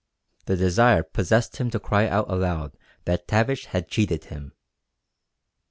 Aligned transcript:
The 0.45 0.55
desire 0.57 1.03
possessed 1.03 1.57
him 1.57 1.69
to 1.69 1.79
cry 1.79 2.07
out 2.07 2.27
aloud 2.27 2.75
that 3.05 3.27
Tavish 3.27 3.65
had 3.65 3.87
cheated 3.87 4.23
him. 4.25 4.53